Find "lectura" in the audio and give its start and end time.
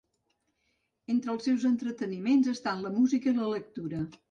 3.55-4.05